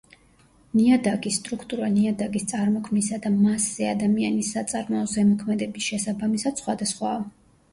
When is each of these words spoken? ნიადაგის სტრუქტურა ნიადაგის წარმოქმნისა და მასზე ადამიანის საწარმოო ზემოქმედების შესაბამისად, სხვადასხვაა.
ნიადაგის 0.77 1.35
სტრუქტურა 1.41 1.89
ნიადაგის 1.97 2.47
წარმოქმნისა 2.53 3.19
და 3.27 3.33
მასზე 3.35 3.91
ადამიანის 3.91 4.51
საწარმოო 4.57 5.05
ზემოქმედების 5.13 5.91
შესაბამისად, 5.91 6.65
სხვადასხვაა. 6.65 7.23